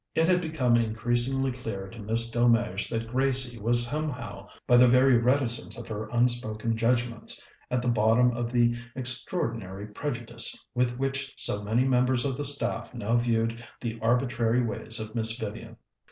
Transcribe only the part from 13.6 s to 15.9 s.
the arbitrary ways of Miss Vivian.